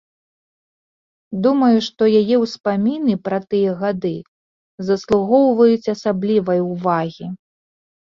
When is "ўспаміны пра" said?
2.45-3.37